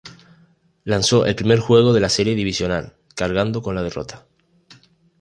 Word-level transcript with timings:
Lanzó 0.83 1.27
el 1.27 1.35
primer 1.35 1.59
juego 1.59 1.93
de 1.93 1.99
la 1.99 2.09
Serie 2.09 2.33
Divisional, 2.33 2.95
cargando 3.15 3.61
con 3.61 3.75
la 3.75 3.83
derrota. 3.83 4.25